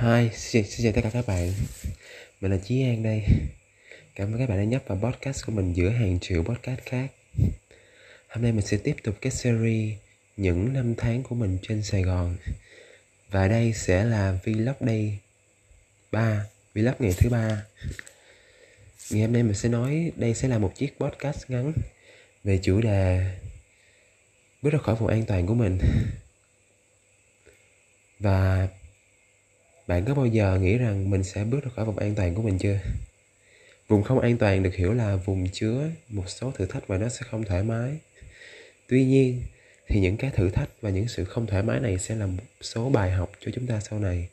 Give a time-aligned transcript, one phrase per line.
[0.00, 1.52] Hi, xin, xin chào tất cả các bạn.
[2.40, 3.24] Mình là Chí An đây.
[4.14, 7.06] Cảm ơn các bạn đã nhấp vào podcast của mình giữa hàng triệu podcast khác.
[8.28, 9.94] Hôm nay mình sẽ tiếp tục cái series
[10.36, 12.36] Những năm tháng của mình trên Sài Gòn.
[13.30, 15.18] Và đây sẽ là vlog day
[16.12, 17.64] 3 Vlog ngày thứ ba.
[19.10, 21.72] Ngày hôm nay mình sẽ nói Đây sẽ là một chiếc podcast ngắn
[22.44, 23.36] Về chủ đề
[24.62, 25.78] Bước ra khỏi vùng an toàn của mình.
[28.18, 28.68] Và
[29.88, 32.42] bạn có bao giờ nghĩ rằng mình sẽ bước ra khỏi vùng an toàn của
[32.42, 32.78] mình chưa?
[33.88, 37.08] Vùng không an toàn được hiểu là vùng chứa một số thử thách và nó
[37.08, 37.96] sẽ không thoải mái.
[38.88, 39.42] Tuy nhiên,
[39.86, 42.42] thì những cái thử thách và những sự không thoải mái này sẽ là một
[42.60, 44.28] số bài học cho chúng ta sau này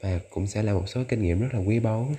[0.00, 2.14] và cũng sẽ là một số kinh nghiệm rất là quý báu.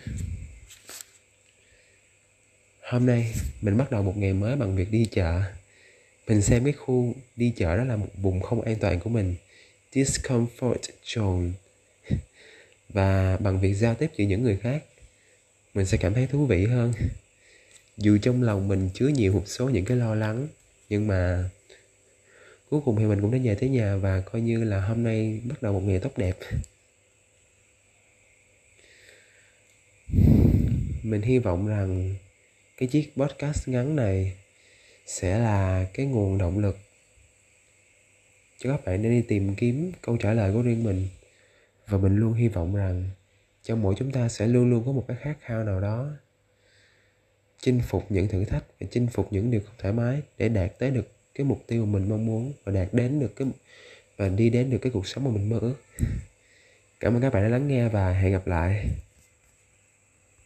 [2.82, 5.42] Hôm nay, mình bắt đầu một ngày mới bằng việc đi chợ.
[6.28, 9.36] Mình xem cái khu đi chợ đó là một vùng không an toàn của mình.
[9.94, 11.52] Discomfort zone
[12.90, 14.84] và bằng việc giao tiếp với những người khác,
[15.74, 16.94] mình sẽ cảm thấy thú vị hơn.
[17.98, 20.48] Dù trong lòng mình chứa nhiều một số những cái lo lắng,
[20.90, 21.50] nhưng mà
[22.70, 25.42] cuối cùng thì mình cũng đã về tới nhà và coi như là hôm nay
[25.44, 26.38] bắt đầu một ngày tốt đẹp.
[31.04, 32.16] Mình hy vọng rằng
[32.78, 34.34] cái chiếc podcast ngắn này
[35.06, 36.78] sẽ là cái nguồn động lực
[38.60, 41.08] cho các bạn để đi tìm kiếm câu trả lời của riêng mình
[41.88, 43.10] và mình luôn hy vọng rằng
[43.64, 46.10] trong mỗi chúng ta sẽ luôn luôn có một cái khát khao nào đó.
[47.60, 50.80] Chinh phục những thử thách và chinh phục những điều không thoải mái để đạt
[50.80, 53.48] tới được cái mục tiêu mà mình mong muốn và đạt đến được cái,
[54.18, 55.76] và đi đến được cái cuộc sống mà mình mơ ước.
[57.00, 58.86] Cảm ơn các bạn đã lắng nghe và hẹn gặp lại.